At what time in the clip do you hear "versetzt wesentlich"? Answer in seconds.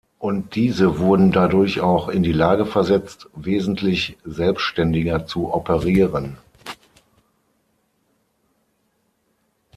2.65-4.17